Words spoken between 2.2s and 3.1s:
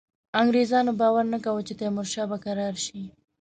به کرار شي.